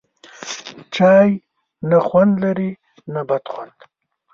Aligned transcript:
چای، 0.95 1.29
نه 1.89 1.97
خوند 2.07 2.33
لري 2.43 2.71
نه 3.13 3.21
بد 3.29 3.43
خوند 3.53 3.77